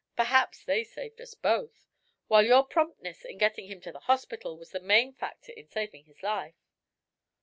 [0.15, 1.85] Perhaps they saved us both,
[2.25, 6.05] while your promptness in getting him to the hospital was the main factor in saving
[6.05, 6.55] his life."